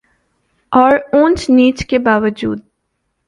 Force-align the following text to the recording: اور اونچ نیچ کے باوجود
اور 0.71 0.91
اونچ 1.13 1.49
نیچ 1.49 1.85
کے 1.85 1.99
باوجود 1.99 2.59